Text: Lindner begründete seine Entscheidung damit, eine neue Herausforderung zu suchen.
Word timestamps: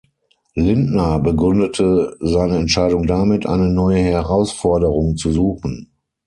Lindner 0.57 1.19
begründete 1.19 2.17
seine 2.21 2.57
Entscheidung 2.57 3.05
damit, 3.05 3.45
eine 3.45 3.69
neue 3.69 3.99
Herausforderung 4.03 5.15
zu 5.15 5.31
suchen. 5.31 5.91